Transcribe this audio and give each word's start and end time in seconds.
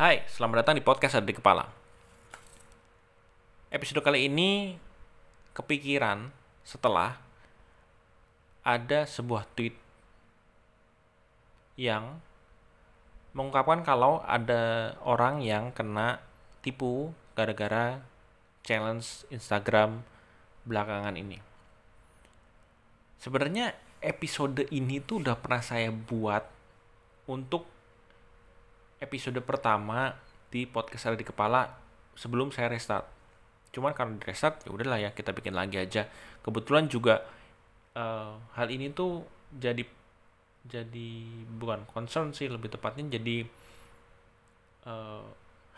Hai, 0.00 0.24
selamat 0.32 0.64
datang 0.64 0.80
di 0.80 0.84
podcast 0.88 1.20
Ada 1.20 1.28
di 1.28 1.36
Kepala. 1.36 1.68
Episode 3.68 4.00
kali 4.00 4.32
ini 4.32 4.80
kepikiran 5.52 6.32
setelah 6.64 7.20
ada 8.64 9.04
sebuah 9.04 9.44
tweet 9.52 9.76
yang 11.76 12.16
mengungkapkan 13.36 13.84
kalau 13.84 14.24
ada 14.24 14.96
orang 15.04 15.44
yang 15.44 15.68
kena 15.68 16.24
tipu 16.64 17.12
gara-gara 17.36 18.00
challenge 18.64 19.28
Instagram 19.28 20.00
belakangan 20.64 21.12
ini. 21.20 21.44
Sebenarnya 23.20 23.76
episode 24.00 24.64
ini 24.72 25.04
tuh 25.04 25.20
udah 25.20 25.36
pernah 25.36 25.60
saya 25.60 25.92
buat 25.92 26.48
untuk 27.28 27.79
episode 29.00 29.40
pertama 29.40 30.12
di 30.52 30.68
podcast 30.68 31.08
ada 31.10 31.16
di 31.16 31.24
kepala 31.24 31.72
sebelum 32.14 32.52
saya 32.52 32.68
restart. 32.68 33.08
Cuman 33.72 33.96
karena 33.96 34.20
di 34.20 34.24
restart 34.28 34.62
ya 34.68 34.70
udahlah 34.70 35.00
ya 35.00 35.10
kita 35.16 35.32
bikin 35.32 35.56
lagi 35.56 35.80
aja. 35.80 36.06
Kebetulan 36.44 36.86
juga 36.86 37.24
uh, 37.96 38.36
hal 38.54 38.68
ini 38.68 38.92
tuh 38.92 39.24
jadi 39.50 39.82
jadi 40.60 41.10
bukan 41.56 41.88
concern 41.88 42.36
sih 42.36 42.46
lebih 42.52 42.68
tepatnya 42.68 43.16
jadi 43.16 43.48
uh, 44.84 45.24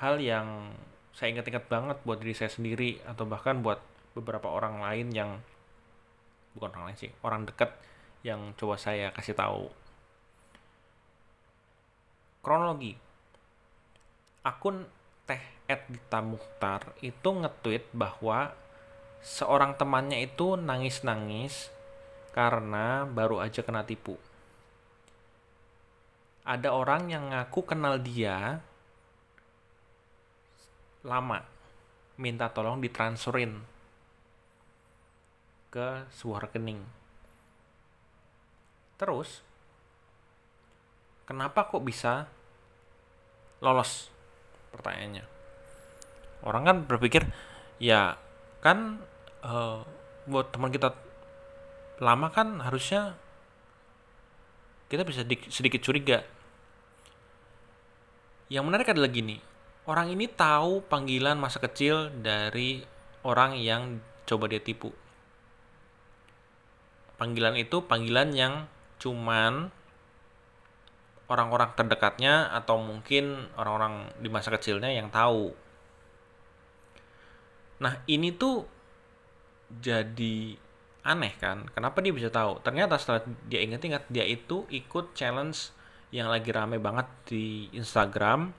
hal 0.02 0.18
yang 0.18 0.74
saya 1.14 1.30
ingat-ingat 1.38 1.70
banget 1.70 1.96
buat 2.02 2.18
diri 2.18 2.34
saya 2.34 2.50
sendiri 2.50 2.98
atau 3.06 3.22
bahkan 3.28 3.62
buat 3.62 3.78
beberapa 4.18 4.50
orang 4.50 4.82
lain 4.82 5.14
yang 5.14 5.30
bukan 6.58 6.74
orang 6.74 6.92
lain 6.92 6.98
sih 6.98 7.12
orang 7.22 7.46
dekat 7.46 7.70
yang 8.26 8.54
coba 8.58 8.78
saya 8.78 9.10
kasih 9.14 9.34
tahu. 9.34 9.70
Kronologi. 12.42 13.11
Akun 14.42 14.86
Teh 15.22 15.42
Edita 15.70 16.18
Muhtar 16.18 16.94
itu 16.98 17.30
nge-tweet 17.30 17.86
bahwa 17.94 18.54
seorang 19.22 19.78
temannya 19.78 20.26
itu 20.26 20.58
nangis-nangis 20.58 21.70
karena 22.34 23.06
baru 23.06 23.38
aja 23.38 23.62
kena 23.62 23.86
tipu. 23.86 24.18
Ada 26.42 26.74
orang 26.74 27.06
yang 27.06 27.30
ngaku 27.30 27.60
kenal 27.62 28.02
dia 28.02 28.58
lama, 31.06 31.46
minta 32.18 32.50
tolong 32.50 32.82
ditransferin 32.82 33.62
ke 35.70 36.04
sebuah 36.14 36.50
rekening 36.50 37.02
Terus, 39.02 39.42
kenapa 41.26 41.66
kok 41.66 41.82
bisa 41.82 42.30
lolos? 43.58 44.14
Pertanyaannya. 44.72 45.24
Orang 46.42 46.62
kan 46.66 46.76
berpikir, 46.88 47.28
ya 47.78 48.18
kan 48.64 48.98
uh, 49.46 49.86
buat 50.26 50.50
teman 50.50 50.74
kita 50.74 50.94
lama 52.02 52.34
kan 52.34 52.58
harusnya 52.58 53.14
kita 54.90 55.06
bisa 55.06 55.22
sedikit 55.48 55.80
curiga. 55.80 56.20
Yang 58.52 58.64
menarik 58.68 58.92
adalah 58.92 59.08
gini, 59.08 59.40
orang 59.88 60.12
ini 60.12 60.28
tahu 60.28 60.84
panggilan 60.84 61.40
masa 61.40 61.62
kecil 61.62 62.12
dari 62.20 62.84
orang 63.24 63.56
yang 63.56 64.02
coba 64.28 64.50
dia 64.50 64.60
tipu. 64.60 64.92
Panggilan 67.16 67.54
itu 67.56 67.80
panggilan 67.86 68.34
yang 68.34 68.66
cuman 68.98 69.70
orang-orang 71.32 71.72
terdekatnya 71.72 72.52
atau 72.52 72.76
mungkin 72.76 73.48
orang-orang 73.56 74.12
di 74.20 74.28
masa 74.28 74.52
kecilnya 74.52 74.92
yang 74.92 75.08
tahu. 75.08 75.56
Nah, 77.80 78.04
ini 78.04 78.36
tuh 78.36 78.68
jadi 79.72 80.60
aneh 81.02 81.32
kan? 81.40 81.64
Kenapa 81.72 82.04
dia 82.04 82.12
bisa 82.12 82.28
tahu? 82.28 82.60
Ternyata 82.60 83.00
setelah 83.00 83.24
dia 83.48 83.64
ingat-ingat, 83.64 84.04
dia 84.12 84.28
itu 84.28 84.68
ikut 84.68 85.16
challenge 85.16 85.72
yang 86.12 86.28
lagi 86.28 86.52
rame 86.52 86.76
banget 86.76 87.08
di 87.24 87.72
Instagram 87.72 88.52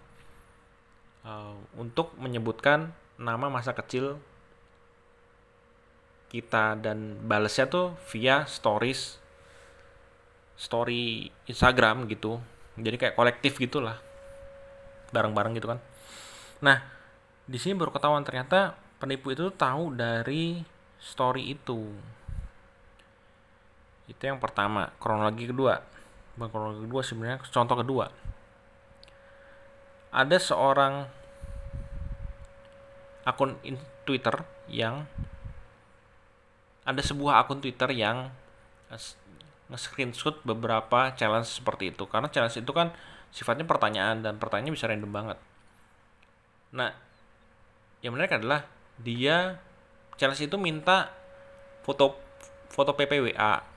uh, 1.21 1.53
untuk 1.77 2.17
menyebutkan 2.17 2.89
nama 3.21 3.47
masa 3.47 3.77
kecil 3.77 4.17
kita 6.33 6.73
dan 6.81 7.21
balesnya 7.29 7.69
tuh 7.69 7.93
via 8.09 8.49
stories 8.49 9.21
story 10.57 11.29
Instagram 11.45 12.09
gitu 12.09 12.41
jadi 12.77 12.95
kayak 12.97 13.15
kolektif 13.17 13.61
gitulah. 13.61 14.01
Bareng-bareng 15.13 15.53
gitu 15.57 15.69
kan. 15.69 15.79
Nah 16.65 16.81
di 17.45 17.59
sini 17.59 17.77
baru 17.77 17.93
ketahuan 17.93 18.25
ternyata 18.25 18.73
penipu 18.97 19.35
itu 19.35 19.51
tahu 19.53 19.93
dari 19.93 20.63
story 20.97 21.53
itu. 21.53 21.91
Itu 24.09 24.21
yang 24.23 24.39
pertama 24.41 24.89
kronologi 24.97 25.45
kedua. 25.45 25.77
Bukan 26.33 26.49
kronologi 26.49 26.81
kedua 26.89 27.01
sebenarnya 27.05 27.37
contoh 27.45 27.77
kedua. 27.77 28.05
Ada 30.13 30.37
seorang 30.37 31.09
akun 33.23 33.55
Twitter 34.03 34.35
yang 34.67 35.07
ada 36.83 36.99
sebuah 36.99 37.43
akun 37.43 37.63
Twitter 37.63 37.89
yang 37.95 38.27
nge-screenshot 39.73 40.45
beberapa 40.45 41.09
challenge 41.17 41.49
seperti 41.49 41.89
itu. 41.89 42.05
Karena 42.05 42.29
challenge 42.29 42.61
itu 42.61 42.69
kan 42.69 42.93
sifatnya 43.33 43.65
pertanyaan 43.65 44.21
dan 44.21 44.37
pertanyaannya 44.37 44.73
bisa 44.77 44.85
random 44.85 45.09
banget. 45.09 45.37
Nah, 46.77 46.93
yang 48.05 48.13
menarik 48.13 48.37
adalah 48.37 48.69
dia 49.01 49.57
challenge 50.21 50.45
itu 50.45 50.55
minta 50.61 51.09
foto 51.81 52.13
foto 52.69 52.93
PPWA 52.93 53.73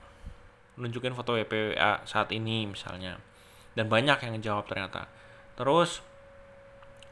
nunjukin 0.77 1.17
foto 1.17 1.33
PPWA 1.33 2.05
saat 2.05 2.29
ini 2.29 2.69
misalnya. 2.69 3.17
Dan 3.73 3.89
banyak 3.89 4.21
yang 4.21 4.37
jawab 4.41 4.69
ternyata. 4.69 5.09
Terus 5.57 6.01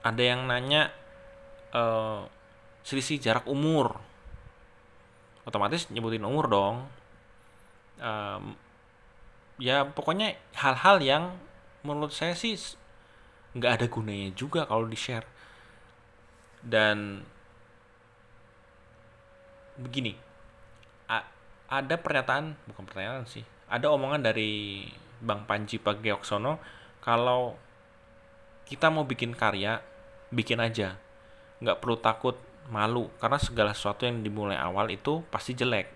ada 0.06 0.22
yang 0.22 0.46
nanya 0.46 0.94
uh, 1.74 2.30
selisih 2.86 3.18
jarak 3.18 3.50
umur. 3.50 3.98
Otomatis 5.46 5.90
nyebutin 5.90 6.26
umur 6.26 6.46
dong. 6.46 6.76
Um, 7.98 8.54
ya 9.62 9.88
pokoknya 9.88 10.36
hal-hal 10.58 11.00
yang 11.00 11.24
menurut 11.86 12.12
saya 12.12 12.36
sih 12.36 12.58
nggak 13.56 13.72
ada 13.82 13.86
gunanya 13.88 14.36
juga 14.36 14.68
kalau 14.68 14.84
di 14.90 15.00
share 15.00 15.28
dan 16.66 17.24
begini 19.80 20.16
ada 21.66 21.96
pernyataan 21.98 22.54
bukan 22.70 22.84
pernyataan 22.86 23.26
sih 23.26 23.42
ada 23.66 23.90
omongan 23.90 24.22
dari 24.22 24.86
Bang 25.18 25.50
Panji 25.50 25.82
Pagioksono 25.82 26.62
kalau 27.02 27.58
kita 28.66 28.90
mau 28.90 29.06
bikin 29.06 29.38
karya 29.38 29.82
bikin 30.34 30.58
aja. 30.58 30.98
Nggak 31.62 31.80
perlu 31.80 31.98
takut 32.02 32.36
malu 32.74 33.14
karena 33.22 33.38
segala 33.38 33.72
sesuatu 33.78 34.10
yang 34.10 34.26
dimulai 34.26 34.58
awal 34.58 34.90
itu 34.90 35.22
pasti 35.30 35.54
jelek. 35.54 35.88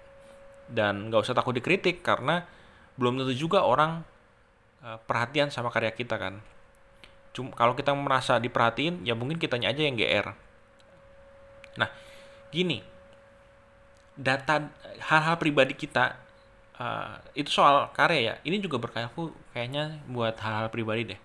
Dan 0.70 1.10
nggak 1.10 1.26
usah 1.26 1.36
takut 1.38 1.58
dikritik 1.58 2.06
karena 2.06 2.46
belum 3.00 3.24
tentu 3.24 3.32
juga 3.32 3.64
orang 3.64 4.04
uh, 4.84 5.00
perhatian 5.08 5.48
sama 5.48 5.72
karya 5.72 5.96
kita 5.96 6.20
kan. 6.20 6.44
Cuma 7.32 7.56
kalau 7.56 7.74
kita 7.74 7.96
merasa 7.96 8.36
diperhatiin 8.38 9.08
ya 9.08 9.16
mungkin 9.16 9.40
kitanya 9.40 9.72
aja 9.72 9.82
yang 9.88 9.96
gr 9.96 10.36
nah 11.80 11.88
gini. 12.52 12.84
Data 14.20 14.68
hal-hal 15.00 15.40
pribadi 15.40 15.72
kita 15.80 16.20
uh, 16.76 17.24
itu 17.32 17.48
soal 17.48 17.88
karya 17.96 18.20
ya. 18.20 18.34
Ini 18.44 18.60
juga 18.60 18.76
berkaitan 18.84 19.16
kayaknya 19.56 20.04
buat 20.12 20.36
hal-hal 20.44 20.68
pribadi 20.68 21.16
deh. 21.16 21.20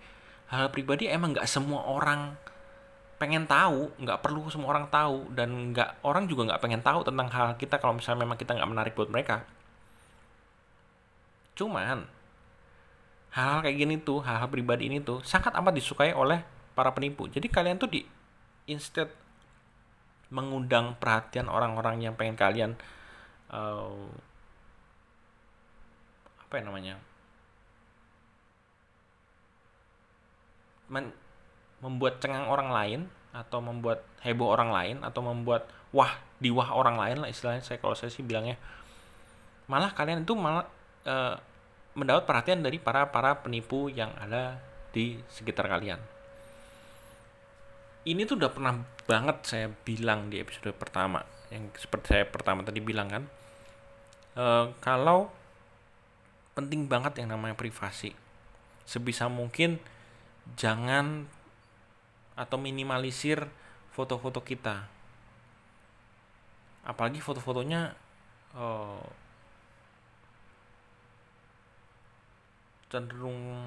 Hal, 0.47 0.65
-hal 0.65 0.69
pribadi 0.71 1.11
emang 1.11 1.35
nggak 1.35 1.49
semua 1.49 1.83
orang 1.83 2.39
pengen 3.15 3.47
tahu 3.47 3.95
nggak 3.95 4.19
perlu 4.19 4.51
semua 4.51 4.75
orang 4.75 4.91
tahu 4.91 5.31
dan 5.31 5.71
nggak 5.71 6.03
orang 6.03 6.27
juga 6.27 6.51
nggak 6.51 6.61
pengen 6.61 6.83
tahu 6.83 6.99
tentang 7.07 7.31
hal 7.31 7.55
kita 7.55 7.79
kalau 7.79 7.95
misalnya 7.95 8.27
memang 8.27 8.35
kita 8.35 8.51
nggak 8.51 8.69
menarik 8.69 8.93
buat 8.93 9.07
mereka 9.07 9.47
Cuman 11.55 12.05
hal-hal 13.31 13.59
kayak 13.63 13.77
gini 13.79 13.95
tuh, 13.99 14.21
hal-hal 14.23 14.47
pribadi 14.51 14.91
ini 14.91 14.99
tuh 15.01 15.23
sangat 15.23 15.55
amat 15.55 15.73
disukai 15.75 16.11
oleh 16.11 16.43
para 16.75 16.91
penipu. 16.91 17.27
Jadi 17.31 17.47
kalian 17.47 17.79
tuh 17.79 17.89
di 17.89 18.03
instead 18.67 19.07
mengundang 20.33 20.97
perhatian 20.97 21.47
orang-orang 21.47 22.01
yang 22.01 22.13
pengen 22.17 22.35
kalian 22.35 22.71
uh, 23.53 24.09
apa 26.45 26.53
ya 26.57 26.63
namanya 26.65 26.95
Men, 30.85 31.09
membuat 31.81 32.21
cengang 32.21 32.45
orang 32.45 32.69
lain 32.69 33.01
atau 33.33 33.57
membuat 33.57 34.05
heboh 34.21 34.53
orang 34.53 34.69
lain 34.69 34.97
atau 35.01 35.21
membuat 35.25 35.65
wah 35.89 36.13
diwah 36.37 36.77
orang 36.77 36.95
lain 36.95 37.17
lah 37.25 37.29
istilahnya 37.29 37.65
saya 37.65 37.81
kalau 37.81 37.97
saya 37.97 38.13
sih 38.13 38.21
bilangnya 38.21 38.55
malah 39.65 39.89
kalian 39.91 40.21
itu 40.21 40.37
malah 40.37 40.69
uh, 41.05 41.37
mendapat 41.95 42.27
perhatian 42.27 42.59
dari 42.61 42.77
para 42.77 43.07
para 43.09 43.39
penipu 43.39 43.87
yang 43.87 44.11
ada 44.19 44.59
di 44.91 45.19
sekitar 45.31 45.67
kalian. 45.71 45.99
ini 48.05 48.21
tuh 48.21 48.37
udah 48.37 48.53
pernah 48.53 48.85
banget 49.09 49.37
saya 49.49 49.67
bilang 49.81 50.29
di 50.29 50.37
episode 50.37 50.77
pertama 50.77 51.25
yang 51.49 51.73
seperti 51.73 52.13
saya 52.13 52.25
pertama 52.29 52.61
tadi 52.61 52.77
bilang 52.81 53.09
kan. 53.09 53.23
E, 54.37 54.45
kalau 54.77 55.29
penting 56.55 56.87
banget 56.87 57.21
yang 57.21 57.35
namanya 57.35 57.53
privasi. 57.53 58.15
Sebisa 58.85 59.25
mungkin 59.27 59.81
jangan 60.55 61.25
atau 62.37 62.57
minimalisir 62.59 63.49
foto-foto 63.95 64.43
kita. 64.45 64.85
Apalagi 66.85 67.17
foto-fotonya 67.17 67.97
uh, 68.53 69.01
cenderung 72.95 73.59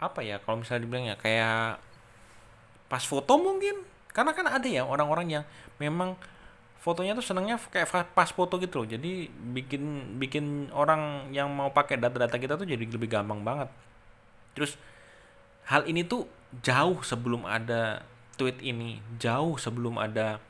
apa 0.00 0.24
ya 0.24 0.40
kalau 0.40 0.64
misalnya 0.64 0.82
dibilang 0.82 1.06
ya 1.06 1.16
kayak 1.20 1.78
pas 2.90 3.06
foto 3.06 3.38
mungkin. 3.38 3.86
Karena 4.10 4.34
kan 4.34 4.50
ada 4.50 4.66
ya 4.66 4.82
orang-orang 4.82 5.38
yang 5.38 5.44
memang 5.78 6.18
fotonya 6.82 7.14
tuh 7.14 7.22
senangnya 7.22 7.62
kayak 7.70 8.10
pas 8.10 8.30
foto 8.34 8.58
gitu 8.58 8.82
loh. 8.82 8.88
Jadi 8.90 9.30
bikin 9.30 10.16
bikin 10.18 10.74
orang 10.74 11.30
yang 11.30 11.46
mau 11.46 11.70
pakai 11.70 11.94
data-data 11.94 12.34
kita 12.34 12.58
tuh 12.58 12.66
jadi 12.66 12.82
lebih 12.82 13.06
gampang 13.06 13.46
banget. 13.46 13.70
Terus 14.58 14.74
hal 15.70 15.86
ini 15.86 16.02
tuh 16.02 16.26
jauh 16.66 16.98
sebelum 17.06 17.46
ada 17.46 18.02
tweet 18.34 18.58
ini 18.58 18.98
jauh 19.22 19.54
sebelum 19.54 19.94
ada 20.02 20.42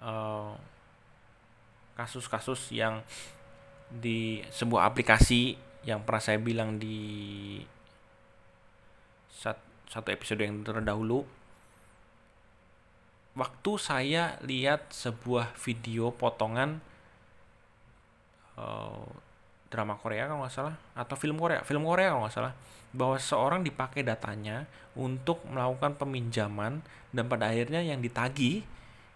eh, 0.00 0.52
kasus-kasus 2.00 2.72
yang 2.72 3.04
di 3.92 4.40
sebuah 4.48 4.88
aplikasi 4.88 5.56
yang 5.84 6.00
pernah 6.06 6.22
saya 6.22 6.38
bilang 6.40 6.80
di 6.80 7.60
satu 9.92 10.08
episode 10.08 10.40
yang 10.40 10.64
terdahulu. 10.64 11.26
Waktu 13.36 13.72
saya 13.80 14.36
lihat 14.44 14.92
sebuah 14.92 15.56
video 15.56 16.12
potongan 16.12 16.80
uh, 18.56 19.08
drama 19.72 19.96
Korea 19.96 20.28
kalau 20.28 20.44
nggak 20.44 20.52
salah 20.52 20.76
atau 20.92 21.16
film 21.16 21.40
Korea 21.40 21.64
film 21.64 21.88
Korea 21.88 22.12
kalau 22.12 22.28
nggak 22.28 22.36
salah 22.36 22.52
bahwa 22.92 23.16
seorang 23.16 23.64
dipakai 23.64 24.04
datanya 24.04 24.68
untuk 24.92 25.40
melakukan 25.48 25.96
peminjaman 25.96 26.84
dan 27.08 27.24
pada 27.24 27.48
akhirnya 27.48 27.80
yang 27.80 28.04
ditagi 28.04 28.68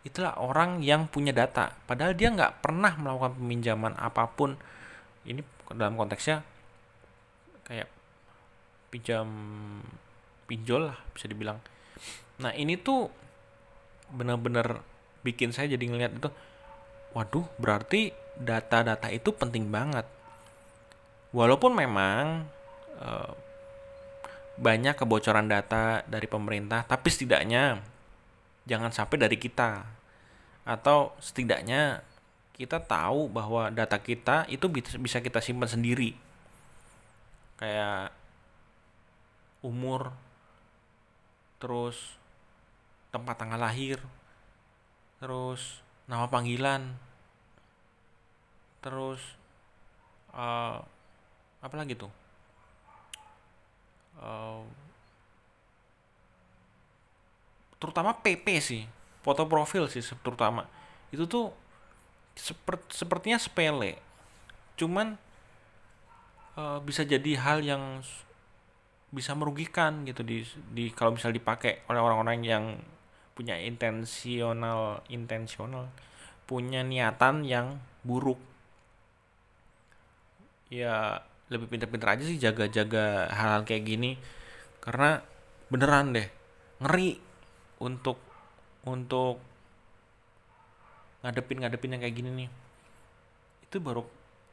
itulah 0.07 0.39
orang 0.39 0.79
yang 0.87 1.11
punya 1.11 1.35
data. 1.35 1.75
Padahal 1.91 2.15
dia 2.15 2.31
nggak 2.31 2.63
pernah 2.63 2.95
melakukan 2.95 3.35
peminjaman 3.35 3.99
apa 3.99 4.31
pun. 4.31 4.55
Ini 5.27 5.43
dalam 5.75 5.99
konteksnya 5.99 6.47
kayak 7.67 7.91
pinjam 8.95 9.27
pinjol 10.47 10.95
lah 10.95 10.99
bisa 11.11 11.27
dibilang. 11.27 11.59
Nah 12.39 12.55
ini 12.55 12.79
tuh 12.79 13.11
benar-benar 14.15 14.87
bikin 15.27 15.51
saya 15.51 15.75
jadi 15.75 15.83
ngeliat 15.83 16.15
itu 16.15 16.31
waduh 17.11 17.43
berarti 17.59 18.15
data-data 18.39 19.11
itu 19.11 19.35
penting 19.35 19.67
banget. 19.75 20.07
Walaupun 21.35 21.75
memang 21.75 22.47
uh, 23.03 23.35
banyak 24.57 24.95
kebocoran 24.95 25.51
data 25.51 26.07
dari 26.07 26.25
pemerintah, 26.31 26.87
tapi 26.87 27.11
setidaknya 27.11 27.83
jangan 28.65 28.95
sampai 28.95 29.17
dari 29.19 29.37
kita. 29.37 29.96
Atau 30.67 31.15
setidaknya 31.23 32.03
kita 32.59 32.83
tahu 32.83 33.31
bahwa 33.31 33.71
data 33.71 33.97
kita 34.03 34.51
itu 34.51 34.67
bisa 34.99 35.23
kita 35.23 35.39
simpan 35.39 35.71
sendiri. 35.71 36.19
Kayak 37.57 38.11
umur, 39.63 40.11
terus 41.63 42.19
tempat 43.15 43.39
tanggal 43.39 43.63
lahir, 43.63 44.03
terus 45.23 45.81
nama 46.05 46.29
panggilan, 46.29 46.93
terus 48.85 49.23
uh, 50.35 50.83
apa 51.63 51.75
lagi 51.79 51.97
tuh? 51.97 52.13
terutama 57.77 58.17
PP 58.17 58.47
sih 58.59 58.83
foto 59.27 59.51
profil 59.51 59.91
sih 59.91 60.07
terutama. 60.23 60.71
Itu 61.11 61.27
tuh 61.27 61.51
seper, 62.39 62.79
sepertinya 62.87 63.43
sepele. 63.43 63.99
Cuman 64.79 65.19
uh, 66.55 66.79
bisa 66.79 67.03
jadi 67.03 67.35
hal 67.43 67.67
yang 67.67 68.07
bisa 69.11 69.35
merugikan 69.35 70.07
gitu 70.07 70.23
di 70.23 70.47
di 70.71 70.95
kalau 70.95 71.15
misal 71.15 71.35
dipakai 71.35 71.83
oleh 71.91 71.99
orang-orang 71.99 72.39
yang 72.47 72.65
punya 73.35 73.59
intensional 73.59 75.03
intensional 75.11 75.91
punya 76.47 76.87
niatan 76.87 77.43
yang 77.43 77.83
buruk. 78.07 78.39
Ya 80.71 81.23
lebih 81.51 81.71
pinter-pinter 81.71 82.19
aja 82.19 82.25
sih 82.27 82.39
jaga-jaga 82.39 83.31
hal-hal 83.31 83.63
kayak 83.67 83.85
gini. 83.87 84.15
Karena 84.79 85.19
beneran 85.67 86.15
deh 86.15 86.29
ngeri 86.79 87.19
untuk 87.83 88.26
untuk 88.87 89.43
ngadepin 91.27 91.59
ngadepin 91.67 91.93
yang 91.99 92.03
kayak 92.03 92.17
gini 92.17 92.31
nih. 92.47 92.51
Itu 93.67 93.83
baru 93.83 94.07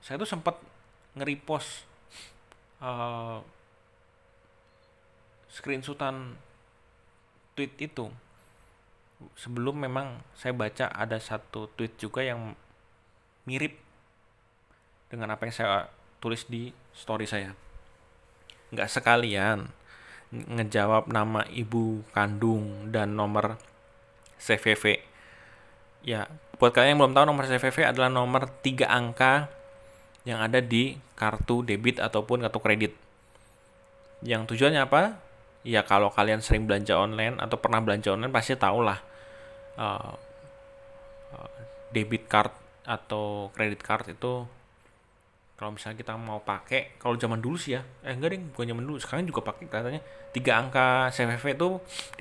saya 0.03 0.19
tuh 0.19 0.27
sempat 0.27 0.59
nge-repost 1.15 1.85
uh, 2.81 3.39
screenshotan 5.47 6.35
tweet 7.53 7.71
itu. 7.77 8.09
Sebelum 9.39 9.80
memang 9.80 10.19
saya 10.36 10.51
baca 10.51 10.91
ada 10.91 11.15
satu 11.21 11.71
tweet 11.77 11.95
juga 11.95 12.25
yang 12.25 12.57
mirip 13.47 13.79
dengan 15.07 15.31
apa 15.31 15.47
yang 15.47 15.56
saya 15.56 15.88
tulis 16.19 16.44
di 16.50 16.74
story 16.91 17.29
saya. 17.29 17.53
Nggak 18.74 18.89
sekalian 18.89 19.69
ngejawab 20.33 21.13
nama 21.13 21.45
ibu 21.53 22.01
kandung 22.09 22.89
dan 22.89 23.13
nomor 23.13 23.62
CVV 24.43 24.99
ya 26.03 26.27
buat 26.59 26.71
kalian 26.71 26.95
yang 26.95 26.99
belum 27.03 27.13
tahu 27.15 27.25
nomor 27.27 27.43
CVV 27.49 27.77
adalah 27.91 28.07
nomor 28.07 28.47
tiga 28.63 28.87
angka 28.87 29.51
yang 30.23 30.39
ada 30.39 30.63
di 30.63 30.95
kartu 31.19 31.59
debit 31.67 31.99
ataupun 31.99 32.39
kartu 32.47 32.59
kredit. 32.63 32.93
Yang 34.23 34.55
tujuannya 34.55 34.87
apa? 34.87 35.19
Ya 35.67 35.83
kalau 35.83 36.07
kalian 36.11 36.39
sering 36.39 36.63
belanja 36.63 36.95
online 36.95 37.39
atau 37.39 37.59
pernah 37.59 37.83
belanja 37.83 38.15
online 38.15 38.31
pasti 38.31 38.55
tahu 38.55 38.83
lah 38.83 39.00
uh, 39.75 40.15
uh, 41.35 41.50
debit 41.91 42.27
card 42.31 42.51
atau 42.83 43.51
kredit 43.51 43.83
card 43.83 44.12
itu 44.12 44.43
kalau 45.59 45.71
misalnya 45.75 46.00
kita 46.00 46.19
mau 46.19 46.43
pakai 46.43 46.95
kalau 46.95 47.19
zaman 47.19 47.43
dulu 47.43 47.59
sih 47.59 47.75
ya. 47.75 47.83
Eh 48.07 48.15
enggak 48.15 48.35
deh 48.35 48.39
bukan 48.39 48.71
zaman 48.71 48.83
dulu 48.88 48.97
sekarang 49.03 49.27
juga 49.27 49.43
pakai 49.43 49.67
katanya. 49.67 50.01
Tiga 50.31 50.63
angka 50.63 51.12
CVV 51.12 51.59
itu 51.59 51.69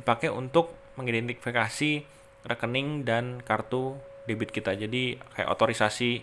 dipakai 0.02 0.34
untuk 0.34 0.81
mengidentifikasi 0.96 2.04
rekening 2.44 3.06
dan 3.06 3.40
kartu 3.42 3.96
debit 4.26 4.50
kita. 4.50 4.74
Jadi 4.74 5.18
kayak 5.34 5.48
otorisasi 5.52 6.22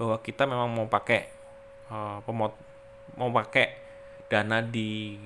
bahwa 0.00 0.16
kita 0.22 0.48
memang 0.48 0.70
mau 0.70 0.86
pakai 0.88 1.28
uh, 1.92 2.18
pemot 2.24 2.54
mau 3.18 3.28
pakai 3.34 3.76
dana 4.30 4.62
di 4.62 5.18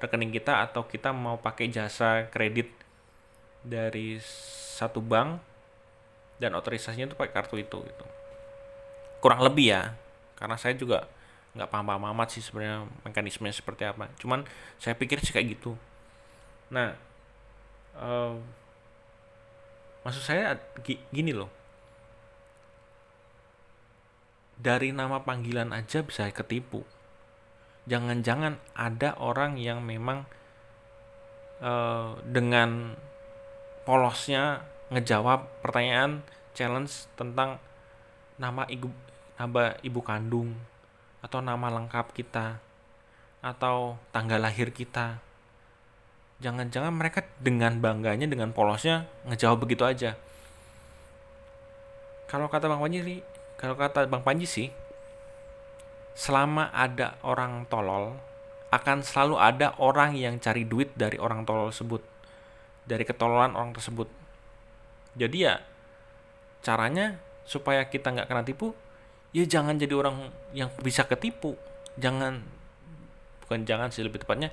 rekening 0.00 0.32
kita 0.32 0.64
atau 0.64 0.88
kita 0.88 1.12
mau 1.12 1.36
pakai 1.38 1.68
jasa 1.68 2.26
kredit 2.32 2.72
dari 3.64 4.18
satu 4.74 5.00
bank 5.00 5.40
dan 6.40 6.52
otorisasinya 6.58 7.12
itu 7.12 7.16
pakai 7.16 7.32
kartu 7.32 7.56
itu 7.60 7.78
gitu. 7.84 8.04
Kurang 9.20 9.44
lebih 9.44 9.72
ya 9.72 9.82
karena 10.36 10.56
saya 10.58 10.74
juga 10.74 11.06
nggak 11.54 11.70
paham-paham 11.70 12.10
amat 12.10 12.28
sih 12.34 12.42
sebenarnya 12.42 12.84
mekanismenya 13.06 13.54
seperti 13.54 13.86
apa. 13.86 14.10
Cuman 14.18 14.42
saya 14.76 14.98
pikir 14.98 15.22
sih 15.22 15.30
kayak 15.30 15.54
gitu. 15.56 15.78
Nah 16.74 16.98
uh, 17.98 18.38
maksud 20.04 20.22
saya 20.22 20.60
gini 21.10 21.32
loh 21.32 21.50
dari 24.54 24.94
nama 24.94 25.20
panggilan 25.20 25.74
aja 25.74 26.04
bisa 26.06 26.30
ketipu 26.30 26.86
jangan-jangan 27.84 28.56
ada 28.72 29.18
orang 29.20 29.60
yang 29.60 29.84
memang 29.84 30.24
uh, 31.60 32.16
dengan 32.24 32.96
polosnya 33.84 34.64
ngejawab 34.88 35.48
pertanyaan 35.60 36.24
challenge 36.56 37.10
tentang 37.18 37.60
nama 38.38 38.64
ibu 38.70 38.88
nama 39.34 39.74
ibu 39.82 40.00
kandung 40.00 40.54
atau 41.20 41.42
nama 41.42 41.72
lengkap 41.72 42.14
kita 42.14 42.62
atau 43.44 44.00
tanggal 44.08 44.40
lahir 44.40 44.72
kita. 44.72 45.20
Jangan-jangan 46.42 46.90
mereka 46.90 47.22
dengan 47.38 47.78
bangganya, 47.78 48.26
dengan 48.26 48.50
polosnya 48.50 49.06
ngejawab 49.28 49.62
begitu 49.62 49.86
aja. 49.86 50.18
Kalau 52.26 52.50
kata 52.50 52.66
Bang 52.66 52.82
Panji 52.82 53.22
kalau 53.54 53.78
kata 53.78 54.10
Bang 54.10 54.26
Panji 54.26 54.48
sih, 54.48 54.68
selama 56.14 56.70
ada 56.70 57.18
orang 57.26 57.66
tolol 57.66 58.14
akan 58.70 59.06
selalu 59.06 59.38
ada 59.38 59.74
orang 59.78 60.14
yang 60.14 60.38
cari 60.38 60.66
duit 60.66 60.94
dari 60.94 61.18
orang 61.18 61.46
tolol 61.46 61.70
tersebut 61.70 62.02
dari 62.86 63.02
ketololan 63.06 63.54
orang 63.54 63.74
tersebut 63.74 64.06
jadi 65.14 65.36
ya 65.38 65.54
caranya 66.62 67.18
supaya 67.46 67.86
kita 67.86 68.14
nggak 68.14 68.26
kena 68.30 68.42
tipu 68.46 68.74
ya 69.30 69.46
jangan 69.46 69.78
jadi 69.78 69.94
orang 69.94 70.30
yang 70.54 70.70
bisa 70.82 71.06
ketipu 71.06 71.58
jangan 71.98 72.42
bukan 73.46 73.62
jangan 73.66 73.90
sih 73.90 74.02
lebih 74.02 74.22
tepatnya 74.22 74.50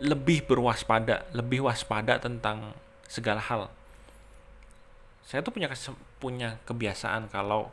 lebih 0.00 0.48
berwaspada 0.48 1.28
lebih 1.36 1.64
waspada 1.68 2.16
tentang 2.16 2.72
segala 3.04 3.38
hal. 3.44 3.68
Saya 5.28 5.44
tuh 5.44 5.52
punya 5.52 5.68
punya 6.18 6.56
kebiasaan 6.64 7.28
kalau 7.28 7.68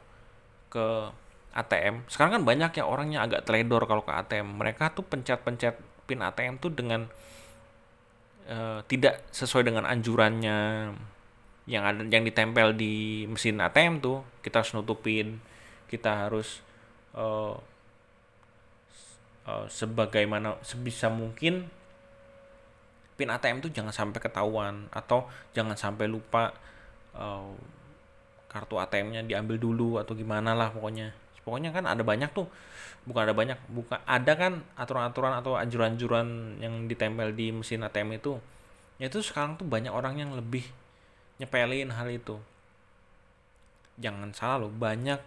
ke 0.67 1.09
ATM 1.57 2.05
sekarang 2.11 2.37
kan 2.37 2.43
banyak 2.45 2.71
ya 2.77 2.85
orangnya 2.85 3.25
agak 3.25 3.47
teledor 3.47 3.87
kalau 3.89 4.03
ke 4.05 4.13
ATM 4.13 4.61
mereka 4.61 4.93
tuh 4.93 5.01
pencet-pencet 5.07 5.79
pin 6.05 6.21
ATM 6.21 6.61
tuh 6.61 6.69
dengan 6.69 7.09
uh, 8.45 8.83
tidak 8.85 9.25
sesuai 9.33 9.65
dengan 9.65 9.87
anjurannya 9.89 10.91
yang 11.67 11.83
ada 11.83 12.05
yang 12.07 12.23
ditempel 12.23 12.77
di 12.77 13.25
mesin 13.27 13.59
ATM 13.59 13.99
tuh. 13.99 14.23
Kita 14.43 14.61
harus 14.61 14.71
nutupin 14.75 15.39
kita 15.87 16.27
harus 16.27 16.59
uh, 17.15 17.55
uh, 19.47 19.65
sebagaimana 19.71 20.59
sebisa 20.61 21.07
mungkin 21.07 21.71
pin 23.17 23.33
ATM 23.33 23.65
tuh 23.65 23.73
jangan 23.73 23.89
sampai 23.89 24.21
ketahuan 24.21 24.85
atau 24.93 25.25
jangan 25.57 25.73
sampai 25.73 26.05
lupa 26.05 26.53
uh, 27.17 27.49
kartu 28.47 28.77
ATM-nya 28.77 29.25
diambil 29.25 29.57
dulu 29.57 29.97
atau 29.97 30.13
gimana 30.13 30.53
lah 30.53 30.69
pokoknya. 30.71 31.11
Pokoknya 31.41 31.73
kan 31.73 31.89
ada 31.89 32.05
banyak 32.05 32.29
tuh. 32.31 32.47
Bukan 33.09 33.21
ada 33.25 33.33
banyak 33.33 33.57
bukan 33.71 33.99
ada 34.03 34.33
kan 34.35 34.61
aturan-aturan 34.77 35.33
atau 35.39 35.57
anjuran-anjuran 35.57 36.59
yang 36.61 36.85
ditempel 36.85 37.33
di 37.33 37.49
mesin 37.49 37.83
ATM 37.83 38.21
itu 38.21 38.37
ya 39.01 39.09
itu. 39.09 39.19
Sekarang 39.25 39.57
tuh 39.57 39.65
banyak 39.65 39.91
orang 39.91 40.21
yang 40.21 40.31
lebih 40.37 40.63
nyepelin 41.41 41.89
hal 41.91 42.07
itu. 42.13 42.37
Jangan 43.97 44.29
salah 44.37 44.67
loh 44.67 44.71
banyak 44.71 45.17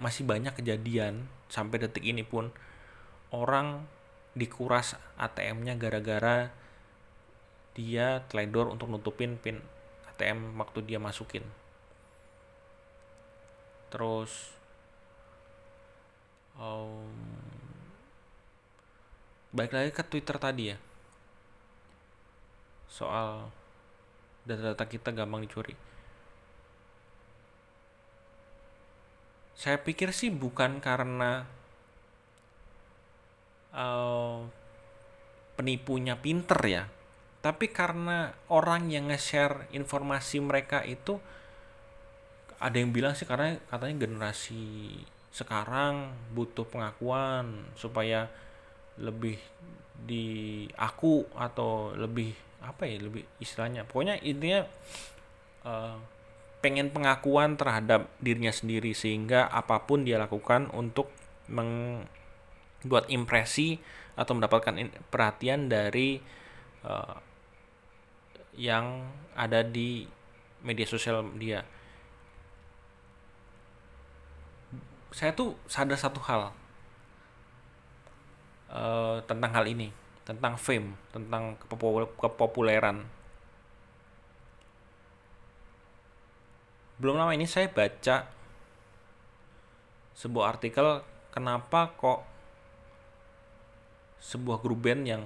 masih 0.00 0.24
banyak 0.24 0.56
kejadian 0.56 1.28
sampai 1.52 1.76
detik 1.76 2.02
ini 2.02 2.24
pun 2.24 2.48
orang 3.34 3.84
dikuras 4.34 4.98
ATM-nya 5.18 5.78
gara-gara 5.78 6.50
dia 7.74 8.22
teledor 8.30 8.70
untuk 8.70 8.86
nutupin 8.86 9.34
pin 9.34 9.58
ATM 10.14 10.54
waktu 10.62 10.86
dia 10.86 11.02
masukin. 11.02 11.42
Terus 13.90 14.54
um, 16.54 17.10
balik 19.50 19.74
lagi 19.74 19.90
ke 19.90 20.02
Twitter 20.06 20.38
tadi 20.38 20.70
ya. 20.70 20.78
Soal 22.86 23.50
data-data 24.46 24.86
kita 24.86 25.10
gampang 25.10 25.42
dicuri. 25.42 25.74
Saya 29.58 29.82
pikir 29.82 30.14
sih 30.14 30.30
bukan 30.30 30.78
karena 30.78 31.46
uh, 33.74 34.46
penipunya 35.58 36.14
pinter 36.18 36.60
ya 36.66 36.84
tapi 37.44 37.68
karena 37.68 38.32
orang 38.48 38.88
yang 38.88 39.12
nge-share 39.12 39.68
informasi 39.76 40.40
mereka 40.40 40.80
itu 40.80 41.20
ada 42.56 42.80
yang 42.80 42.88
bilang 42.88 43.12
sih 43.12 43.28
karena 43.28 43.60
katanya 43.68 44.08
generasi 44.08 44.96
sekarang 45.28 46.16
butuh 46.32 46.64
pengakuan 46.64 47.68
supaya 47.76 48.32
lebih 48.96 49.36
di 49.92 50.64
aku 50.80 51.28
atau 51.36 51.92
lebih 51.92 52.32
apa 52.64 52.88
ya 52.88 52.96
lebih 52.96 53.28
istilahnya. 53.36 53.84
Pokoknya 53.84 54.16
intinya 54.24 54.64
uh, 55.68 56.00
pengen 56.64 56.88
pengakuan 56.96 57.60
terhadap 57.60 58.08
dirinya 58.24 58.56
sendiri 58.56 58.96
sehingga 58.96 59.52
apa 59.52 59.84
pun 59.84 60.08
dia 60.08 60.16
lakukan 60.16 60.72
untuk 60.72 61.12
membuat 61.52 63.04
impresi 63.12 63.76
atau 64.16 64.32
mendapatkan 64.32 64.72
perhatian 65.12 65.68
dari 65.68 66.16
uh, 66.88 67.33
yang 68.54 69.10
ada 69.34 69.66
di 69.66 70.06
media 70.62 70.86
sosial 70.86 71.22
dia. 71.36 71.66
Saya 75.14 75.30
tuh 75.34 75.54
sadar 75.70 75.98
satu 75.98 76.18
hal 76.26 76.50
uh, 78.74 79.22
tentang 79.26 79.52
hal 79.54 79.66
ini 79.70 79.94
tentang 80.24 80.56
fame 80.56 80.96
tentang 81.12 81.54
kepopuleran. 82.18 83.04
Belum 86.96 87.18
lama 87.20 87.36
ini 87.36 87.44
saya 87.44 87.68
baca 87.68 88.26
sebuah 90.14 90.56
artikel 90.56 91.02
kenapa 91.34 91.90
kok 91.98 92.22
sebuah 94.22 94.62
grup 94.62 94.88
band 94.88 95.02
yang 95.04 95.22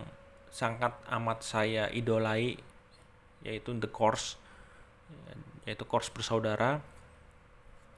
sangat 0.49 0.97
amat 1.13 1.45
saya 1.45 1.87
idolai 1.93 2.57
yaitu 3.47 3.75
The 3.77 3.91
Course 3.91 4.39
yaitu 5.69 5.85
Course 5.85 6.09
bersaudara. 6.09 6.81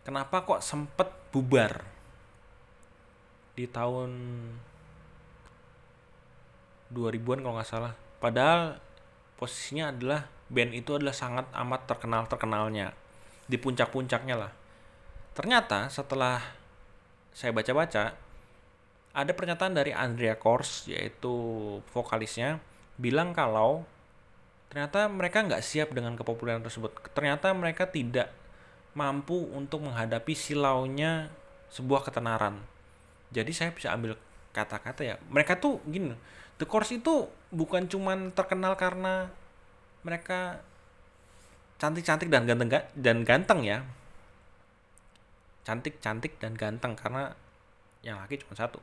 Kenapa 0.03 0.43
kok 0.43 0.59
sempet 0.59 1.07
bubar 1.31 1.87
di 3.55 3.71
tahun 3.71 4.11
2000-an 6.91 7.41
kalau 7.47 7.55
nggak 7.55 7.71
salah? 7.71 7.95
Padahal 8.19 8.83
posisinya 9.39 9.95
adalah 9.95 10.27
band 10.51 10.75
itu 10.75 10.99
adalah 10.99 11.15
sangat 11.15 11.47
amat 11.55 11.87
terkenal 11.87 12.27
terkenalnya. 12.27 12.91
Di 13.47 13.55
puncak-puncaknya 13.55 14.35
lah. 14.35 14.53
Ternyata 15.39 15.87
setelah 15.87 16.43
saya 17.31 17.55
baca-baca 17.55 18.19
ada 19.15 19.33
pernyataan 19.35 19.75
dari 19.79 19.95
Andrea 19.95 20.35
Kors 20.35 20.91
yaitu 20.91 21.35
vokalisnya 21.95 22.59
bilang 22.99 23.31
kalau 23.31 23.87
ternyata 24.71 25.11
mereka 25.11 25.43
nggak 25.43 25.63
siap 25.67 25.91
dengan 25.91 26.15
kepopuleran 26.15 26.63
tersebut 26.63 26.95
ternyata 27.11 27.51
mereka 27.51 27.91
tidak 27.91 28.31
mampu 28.95 29.51
untuk 29.55 29.87
menghadapi 29.87 30.35
silaunya 30.35 31.31
sebuah 31.71 32.11
ketenaran. 32.11 32.59
Jadi 33.31 33.53
saya 33.55 33.71
bisa 33.71 33.95
ambil 33.95 34.19
kata-kata 34.51 35.07
ya. 35.07 35.17
Mereka 35.31 35.63
tuh 35.63 35.79
gini, 35.87 36.15
The 36.59 36.67
Course 36.67 36.99
itu 36.99 37.31
bukan 37.55 37.87
cuman 37.87 38.35
terkenal 38.35 38.75
karena 38.75 39.31
mereka 40.03 40.59
cantik-cantik 41.79 42.27
dan 42.27 42.45
ganteng 42.51 42.71
dan 42.99 43.17
ganteng 43.23 43.61
ya. 43.63 43.87
Cantik-cantik 45.63 46.43
dan 46.43 46.59
ganteng 46.59 46.99
karena 46.99 47.39
yang 48.03 48.19
laki 48.19 48.43
cuma 48.43 48.59
satu. 48.59 48.83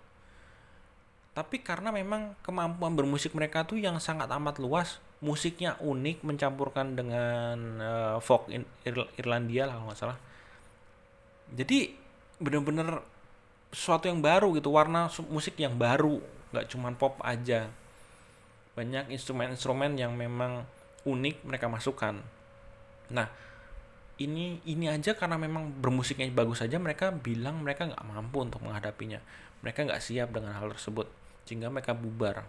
Tapi 1.37 1.61
karena 1.61 1.93
memang 1.93 2.33
kemampuan 2.41 2.97
bermusik 2.97 3.37
mereka 3.37 3.61
tuh 3.61 3.77
yang 3.77 4.01
sangat 4.01 4.25
amat 4.25 4.57
luas 4.57 4.97
musiknya 5.21 5.77
unik 5.85 6.25
mencampurkan 6.25 6.97
dengan 6.97 7.77
uh, 7.77 8.17
folk 8.17 8.49
in 8.49 8.65
Ir 8.81 9.05
Irlandia 9.21 9.69
lah 9.69 9.77
kalau 9.77 9.93
nggak 9.93 10.01
salah. 10.01 10.17
Jadi 11.53 11.93
bener-bener 12.41 13.05
sesuatu 13.69 14.09
yang 14.09 14.17
baru 14.17 14.49
gitu 14.57 14.73
warna 14.73 15.13
musik 15.29 15.61
yang 15.61 15.77
baru 15.77 16.17
nggak 16.57 16.73
cuman 16.73 16.97
pop 16.97 17.21
aja. 17.21 17.69
Banyak 18.73 19.13
instrumen-instrumen 19.13 19.93
yang 19.93 20.17
memang 20.17 20.65
unik 21.05 21.45
mereka 21.45 21.69
masukkan. 21.69 22.17
Nah 23.13 23.29
ini 24.17 24.57
ini 24.65 24.89
aja 24.89 25.13
karena 25.13 25.37
memang 25.37 25.69
bermusiknya 25.69 26.33
bagus 26.33 26.65
saja 26.65 26.81
mereka 26.81 27.13
bilang 27.13 27.61
mereka 27.61 27.85
nggak 27.85 28.05
mampu 28.09 28.41
untuk 28.41 28.65
menghadapinya. 28.65 29.21
Mereka 29.61 29.85
nggak 29.85 30.01
siap 30.01 30.33
dengan 30.33 30.57
hal 30.57 30.73
tersebut 30.73 31.26
sehingga 31.47 31.71
mereka 31.71 31.95
bubar. 31.95 32.43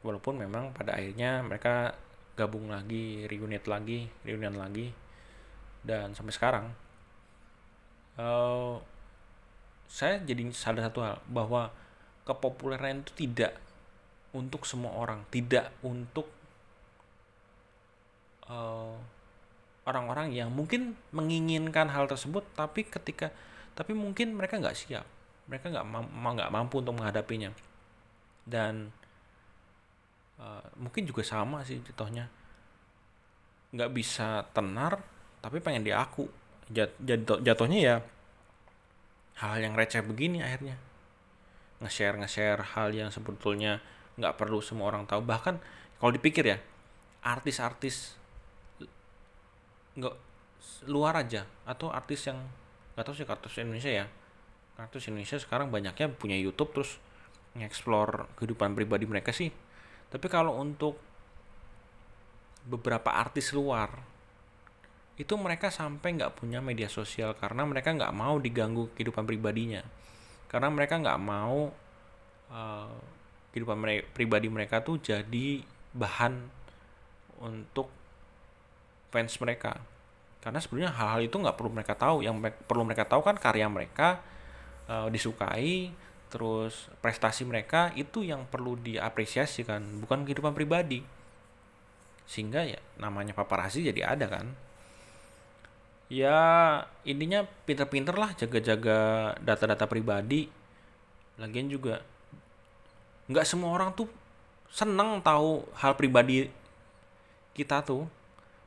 Walaupun 0.00 0.40
memang 0.40 0.72
pada 0.72 0.96
akhirnya 0.96 1.44
mereka 1.44 1.92
gabung 2.36 2.68
lagi 2.68 3.24
reunit 3.26 3.64
lagi 3.64 4.12
reunian 4.22 4.60
lagi 4.60 4.92
dan 5.80 6.12
sampai 6.12 6.34
sekarang 6.36 6.66
uh, 8.20 8.76
saya 9.88 10.20
jadi 10.20 10.44
sadar 10.52 10.92
satu 10.92 11.00
hal 11.00 11.16
bahwa 11.32 11.72
kepopuleran 12.28 13.00
itu 13.00 13.24
tidak 13.24 13.56
untuk 14.36 14.68
semua 14.68 14.92
orang 14.92 15.24
tidak 15.32 15.72
untuk 15.80 16.26
eh, 18.50 18.96
orang-orang 19.86 20.34
yang 20.34 20.50
mungkin 20.50 20.98
menginginkan 21.14 21.88
hal 21.88 22.10
tersebut 22.10 22.42
tapi 22.58 22.82
ketika 22.82 23.30
tapi 23.78 23.94
mungkin 23.94 24.34
mereka 24.34 24.58
nggak 24.58 24.76
siap 24.76 25.06
mereka 25.46 25.70
nggak 25.70 25.86
nggak 26.12 26.52
mampu 26.52 26.82
untuk 26.82 26.94
menghadapinya. 26.98 27.50
Dan 28.46 28.90
uh, 30.38 30.66
mungkin 30.78 31.06
juga 31.06 31.22
sama 31.22 31.62
sih 31.62 31.82
contohnya. 31.82 32.30
Nggak 33.74 33.90
bisa 33.94 34.46
tenar 34.54 35.02
tapi 35.42 35.62
pengen 35.62 35.86
diaku. 35.86 36.26
Jat, 36.66 36.98
jatuh, 36.98 37.38
jatuhnya 37.46 37.78
ya 37.78 37.96
hal 39.38 39.62
yang 39.62 39.78
receh 39.78 40.02
begini 40.02 40.42
akhirnya. 40.42 40.74
Nge-share 41.78 42.18
nge-share 42.18 42.62
hal 42.74 42.90
yang 42.90 43.14
sebetulnya 43.14 43.78
nggak 44.18 44.34
perlu 44.34 44.58
semua 44.58 44.90
orang 44.90 45.06
tahu. 45.06 45.22
Bahkan 45.22 45.54
kalau 46.02 46.12
dipikir 46.12 46.42
ya 46.42 46.58
artis-artis 47.22 48.18
nggak 49.96 50.14
luar 50.86 51.24
aja 51.24 51.48
atau 51.64 51.88
artis 51.88 52.28
yang 52.28 52.38
nggak 52.94 53.04
tahu 53.04 53.14
sih 53.16 53.24
artis 53.24 53.56
Indonesia 53.60 53.92
ya 54.04 54.06
artis 54.76 55.08
Indonesia 55.08 55.40
sekarang 55.40 55.72
banyaknya 55.72 56.12
punya 56.12 56.36
YouTube 56.36 56.76
terus 56.76 57.00
ngeksplor 57.56 58.28
kehidupan 58.36 58.76
pribadi 58.76 59.08
mereka 59.08 59.32
sih. 59.32 59.48
Tapi 60.12 60.26
kalau 60.28 60.60
untuk 60.60 61.00
beberapa 62.66 63.14
artis 63.14 63.54
luar 63.56 63.94
itu 65.16 65.32
mereka 65.40 65.72
sampai 65.72 66.12
nggak 66.20 66.36
punya 66.36 66.60
media 66.60 66.92
sosial 66.92 67.32
karena 67.32 67.64
mereka 67.64 67.96
nggak 67.96 68.12
mau 68.12 68.36
diganggu 68.36 68.92
kehidupan 68.92 69.24
pribadinya. 69.24 69.80
Karena 70.46 70.68
mereka 70.68 71.00
nggak 71.00 71.20
mau 71.24 71.72
uh, 72.52 72.96
kehidupan 73.56 73.80
mereka, 73.80 74.04
pribadi 74.12 74.48
mereka 74.52 74.84
tuh 74.84 75.00
jadi 75.00 75.64
bahan 75.96 76.36
untuk 77.40 77.88
fans 79.08 79.32
mereka. 79.40 79.80
Karena 80.44 80.60
sebenarnya 80.60 80.92
hal-hal 80.92 81.20
itu 81.24 81.36
nggak 81.40 81.56
perlu 81.56 81.72
mereka 81.72 81.96
tahu. 81.96 82.20
Yang 82.20 82.52
perlu 82.68 82.84
mereka 82.84 83.08
tahu 83.08 83.24
kan 83.24 83.40
karya 83.40 83.66
mereka 83.72 84.20
uh, 84.90 85.08
disukai 85.10 85.92
terus 86.26 86.90
prestasi 86.98 87.46
mereka 87.46 87.94
itu 87.94 88.26
yang 88.26 88.50
perlu 88.50 88.74
diapresiasi 88.76 89.62
kan 89.62 89.82
bukan 90.02 90.26
kehidupan 90.26 90.52
pribadi. 90.52 91.02
Sehingga 92.26 92.66
ya 92.66 92.82
namanya 92.98 93.32
paparazzi 93.32 93.86
jadi 93.86 94.16
ada 94.16 94.26
kan. 94.26 94.46
Ya 96.06 96.38
intinya 97.02 97.46
pinter-pinter 97.66 98.14
lah 98.14 98.34
jaga-jaga 98.34 99.32
data-data 99.42 99.86
pribadi. 99.86 100.50
Lagian 101.38 101.70
juga 101.70 102.02
nggak 103.26 103.46
semua 103.46 103.74
orang 103.74 103.90
tuh 103.94 104.06
seneng 104.70 105.22
tahu 105.22 105.66
hal 105.78 105.94
pribadi 105.94 106.50
kita 107.54 107.82
tuh. 107.86 108.06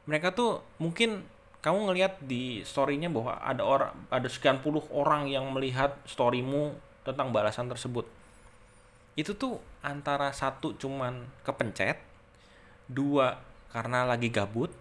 Mereka 0.07 0.33
tuh 0.33 0.63
mungkin 0.79 1.27
kamu 1.59 1.91
ngelihat 1.91 2.23
di 2.23 2.63
storynya 2.63 3.11
bahwa 3.11 3.35
ada 3.43 3.63
orang 3.67 3.93
ada 4.07 4.27
sekian 4.31 4.63
puluh 4.63 4.83
orang 4.95 5.27
yang 5.27 5.51
melihat 5.51 5.95
storymu 6.07 6.75
tentang 7.03 7.35
balasan 7.35 7.67
tersebut? 7.67 8.07
Itu 9.19 9.35
tuh 9.35 9.59
antara 9.83 10.31
satu 10.31 10.75
cuman 10.79 11.27
kepencet 11.43 11.99
dua 12.87 13.43
karena 13.69 14.07
lagi 14.07 14.31
gabut 14.31 14.71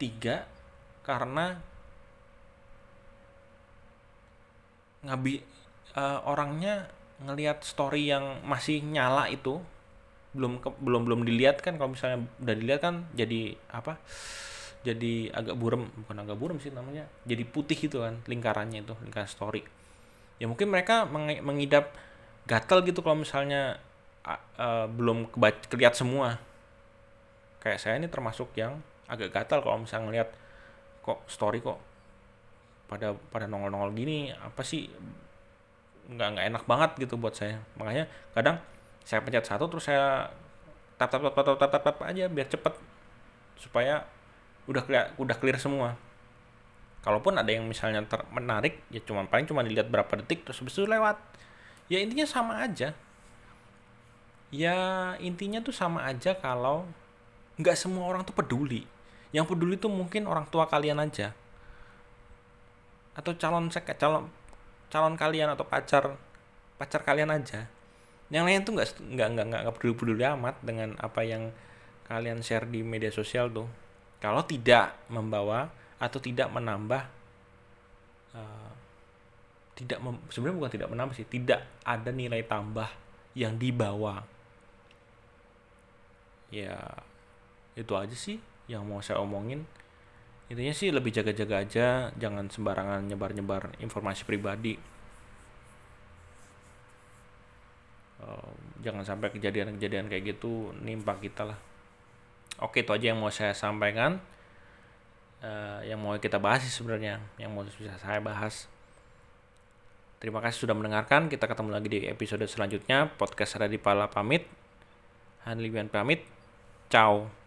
tiga 0.00 0.48
karena 1.06 1.60
ngabi 5.06 5.44
uh, 5.94 6.24
orangnya 6.26 6.90
ngelihat 7.22 7.62
story 7.62 8.10
yang 8.10 8.42
masih 8.44 8.82
nyala 8.82 9.30
itu 9.30 9.62
belum 10.36 10.60
ke, 10.60 10.68
belum 10.82 11.08
belum 11.08 11.20
dilihat 11.24 11.64
kan 11.64 11.80
kalau 11.80 11.96
misalnya 11.96 12.28
udah 12.42 12.54
dilihat 12.58 12.80
kan 12.84 13.08
jadi 13.16 13.56
apa 13.72 13.96
jadi 14.86 15.34
agak 15.34 15.58
buram 15.58 15.90
bukan 16.06 16.16
agak 16.22 16.38
buram 16.38 16.56
sih 16.62 16.70
namanya 16.70 17.10
jadi 17.26 17.42
putih 17.42 17.74
gitu 17.74 18.06
kan 18.06 18.22
lingkarannya 18.30 18.86
itu 18.86 18.94
lingkaran 19.02 19.26
story. 19.26 19.66
Ya 20.38 20.46
mungkin 20.46 20.70
mereka 20.70 21.08
meng, 21.10 21.42
mengidap 21.42 21.90
gatal 22.46 22.86
gitu 22.86 23.02
kalau 23.02 23.18
misalnya 23.18 23.82
uh, 24.22 24.38
uh, 24.56 24.86
belum 24.86 25.34
kelihat 25.66 25.98
semua. 25.98 26.38
Kayak 27.58 27.82
saya 27.82 27.98
ini 27.98 28.06
termasuk 28.06 28.54
yang 28.54 28.78
agak 29.10 29.34
gatal 29.34 29.58
kalau 29.66 29.82
misalnya 29.82 30.06
ngelihat 30.06 30.28
kok 31.02 31.26
story 31.26 31.58
kok 31.58 31.78
pada 32.86 33.18
pada 33.34 33.50
nongol-nongol 33.50 33.90
gini 33.94 34.30
apa 34.30 34.62
sih 34.62 34.86
nggak 36.06 36.28
nggak 36.38 36.46
enak 36.54 36.64
banget 36.70 36.90
gitu 37.02 37.18
buat 37.18 37.34
saya. 37.34 37.58
Makanya 37.74 38.06
kadang 38.30 38.62
saya 39.02 39.22
pencet 39.22 39.46
satu 39.46 39.66
terus 39.66 39.90
saya 39.90 40.30
tap 40.94 41.10
tap 41.10 41.22
tap 41.22 41.34
tap 41.34 41.56
tap 41.58 41.70
tap, 41.70 41.82
tap 41.82 41.96
aja 42.06 42.30
biar 42.30 42.46
cepet 42.46 42.74
supaya 43.58 44.04
udah 44.66 44.82
clear, 44.82 45.14
udah 45.18 45.36
clear 45.38 45.58
semua. 45.58 45.94
Kalaupun 47.06 47.38
ada 47.38 47.46
yang 47.46 47.62
misalnya 47.70 48.02
ter 48.02 48.26
menarik 48.34 48.82
ya 48.90 48.98
cuma 48.98 49.22
paling 49.30 49.46
cuma 49.46 49.62
dilihat 49.62 49.86
berapa 49.86 50.10
detik 50.18 50.42
terus 50.42 50.58
habis 50.58 50.74
itu 50.74 50.90
lewat. 50.90 51.14
Ya 51.86 52.02
intinya 52.02 52.26
sama 52.26 52.66
aja. 52.66 52.98
Ya 54.50 54.78
intinya 55.22 55.62
tuh 55.62 55.70
sama 55.70 56.02
aja 56.02 56.34
kalau 56.34 56.82
nggak 57.62 57.78
semua 57.78 58.10
orang 58.10 58.26
tuh 58.26 58.34
peduli. 58.34 58.82
Yang 59.30 59.54
peduli 59.54 59.78
tuh 59.78 59.86
mungkin 59.86 60.26
orang 60.26 60.50
tua 60.50 60.66
kalian 60.66 60.98
aja. 60.98 61.30
Atau 63.14 63.38
calon 63.38 63.70
calon 63.70 64.26
calon 64.90 65.14
kalian 65.14 65.54
atau 65.54 65.62
pacar 65.62 66.18
pacar 66.74 67.06
kalian 67.06 67.30
aja. 67.30 67.70
Yang 68.34 68.44
lain 68.50 68.60
tuh 68.66 68.72
nggak 68.74 68.88
nggak 69.14 69.28
nggak 69.30 69.46
nggak 69.62 69.74
peduli 69.78 69.94
peduli 69.94 70.22
amat 70.26 70.58
dengan 70.58 70.98
apa 70.98 71.22
yang 71.22 71.54
kalian 72.10 72.42
share 72.42 72.66
di 72.66 72.82
media 72.82 73.14
sosial 73.14 73.46
tuh 73.50 73.85
kalau 74.16 74.42
tidak 74.44 74.96
membawa 75.12 75.68
atau 76.00 76.20
tidak 76.20 76.48
menambah 76.52 77.02
uh, 78.36 78.72
tidak 79.76 80.00
mem, 80.00 80.16
sebenarnya 80.32 80.56
bukan 80.56 80.72
tidak 80.72 80.90
menambah 80.92 81.14
sih 81.16 81.28
tidak 81.28 81.60
ada 81.84 82.08
nilai 82.08 82.40
tambah 82.48 82.88
yang 83.36 83.60
dibawa. 83.60 84.24
Ya 86.48 86.80
itu 87.76 87.92
aja 87.92 88.16
sih 88.16 88.40
yang 88.72 88.88
mau 88.88 89.04
saya 89.04 89.20
omongin. 89.20 89.68
Intinya 90.48 90.72
sih 90.72 90.88
lebih 90.88 91.12
jaga-jaga 91.12 91.60
aja 91.60 91.86
jangan 92.16 92.48
sembarangan 92.48 93.04
nyebar-nyebar 93.04 93.76
informasi 93.84 94.24
pribadi. 94.24 94.78
Jangan 98.80 99.04
sampai 99.04 99.28
kejadian-kejadian 99.34 100.08
kayak 100.08 100.38
gitu 100.38 100.72
nimpa 100.80 101.18
kita 101.20 101.52
lah 101.52 101.58
oke 102.60 102.82
itu 102.82 102.90
aja 102.92 103.12
yang 103.12 103.18
mau 103.18 103.32
saya 103.32 103.52
sampaikan. 103.52 104.20
Uh, 105.44 105.84
yang 105.84 106.00
mau 106.00 106.16
kita 106.16 106.40
bahas 106.40 106.64
sebenarnya 106.64 107.20
yang 107.36 107.52
mau 107.52 107.62
bisa 107.62 107.94
saya 108.00 108.18
bahas. 108.18 108.66
Terima 110.16 110.40
kasih 110.40 110.64
sudah 110.64 110.74
mendengarkan. 110.74 111.28
Kita 111.28 111.44
ketemu 111.44 111.70
lagi 111.70 111.88
di 111.92 112.00
episode 112.08 112.44
selanjutnya. 112.48 113.12
Podcast 113.14 113.60
Radipala 113.60 114.08
pamit. 114.08 114.48
Hanlibian 115.44 115.92
pamit. 115.92 116.24
Ciao 116.88 117.45